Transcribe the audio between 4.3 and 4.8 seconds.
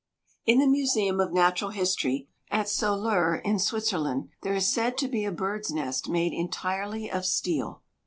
there is